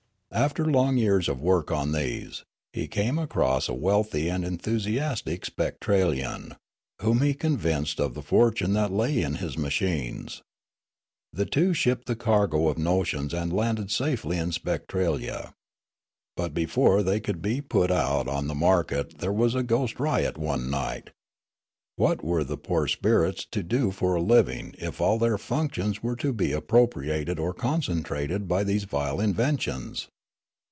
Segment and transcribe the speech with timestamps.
[0.33, 6.55] "After long years of work on these, he came across a wealthy and enthusiastic Spectralian,
[7.01, 10.41] whom he con vinced of the fortune that lay in his machines.
[11.33, 15.51] The two shipped the cargo of notions and landed safely in Spectralia.
[16.37, 20.37] But before they could be put out on the market there was a ghost riot
[20.37, 21.09] one night;
[21.97, 26.01] what were the poor spirits to do for a living if all their functions Spectralia
[26.01, 30.07] 339 were to be appropriated or concentrated by these vile inventions